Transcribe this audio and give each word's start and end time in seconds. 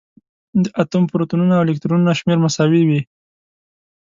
د 0.63 0.65
اتوم 0.81 1.03
پروتونونه 1.11 1.53
او 1.55 1.63
الکترونونه 1.65 2.11
شمېر 2.19 2.37
مساوي 2.45 2.81
وي. 2.85 3.01